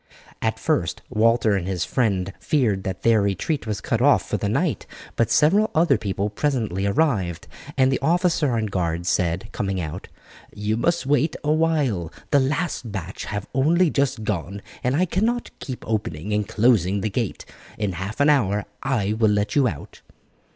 [0.41, 4.49] At first Walter and his friend feared that their retreat was cut off for the
[4.49, 10.07] night, but several other people presently arrived, and the officer on guard said, coming out,
[10.55, 15.51] "You must wait a while; the last batch have only just gone, and I cannot
[15.59, 17.45] keep opening and closing the gate;
[17.77, 20.01] in half an hour I will let you out."